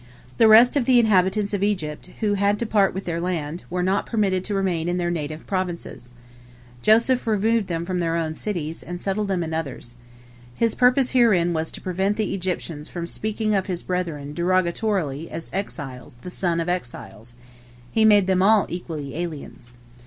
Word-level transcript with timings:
"The 0.39 0.47
rest 0.47 0.75
of 0.75 0.85
the 0.85 0.97
inhabitants 0.99 1.53
of 1.53 1.61
Egypt, 1.61 2.09
who 2.21 2.33
had 2.33 2.57
to 2.57 2.65
part 2.65 2.91
with 2.95 3.05
their 3.05 3.21
land, 3.21 3.63
were 3.69 3.83
not 3.83 4.07
permitted 4.07 4.43
to 4.45 4.55
remain 4.55 4.89
in 4.89 4.97
their 4.97 5.11
native 5.11 5.45
provinces. 5.45 6.11
Joseph 6.81 7.27
removed 7.27 7.67
them 7.67 7.85
from 7.85 7.99
their 7.99 8.15
own 8.15 8.33
cities, 8.33 8.81
and 8.81 8.99
settled 8.99 9.27
them 9.27 9.43
in 9.43 9.53
others. 9.53 9.93
His 10.55 10.73
purpose 10.73 11.11
herein 11.11 11.53
was 11.53 11.69
to 11.73 11.81
prevent 11.81 12.17
the 12.17 12.33
Egyptians 12.33 12.89
from 12.89 13.05
speaking 13.05 13.53
of 13.53 13.67
his 13.67 13.83
brethren 13.83 14.33
derogatorily 14.33 15.29
as 15.29 15.51
"exiles 15.53 16.17
the 16.23 16.31
sons 16.31 16.61
of 16.63 16.67
exiles"; 16.67 17.35
he 17.91 18.03
made 18.03 18.25
them 18.25 18.41
all 18.41 18.65
equally 18.69 19.15
aliens. 19.15 19.71